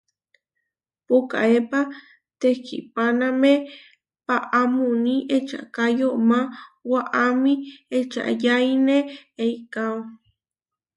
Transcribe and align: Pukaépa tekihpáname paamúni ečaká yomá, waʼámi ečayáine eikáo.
Pukaépa 1.07 1.79
tekihpáname 2.39 3.53
paamúni 4.27 5.15
ečaká 5.37 5.85
yomá, 5.99 6.39
waʼámi 6.91 7.53
ečayáine 7.97 8.97
eikáo. 9.45 9.97